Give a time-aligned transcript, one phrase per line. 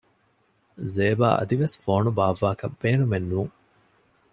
[0.93, 3.53] ޒޭބާ އަދިވެސް ފޯނު ބާއްވާކަށް ބޭނުމެއް ނޫން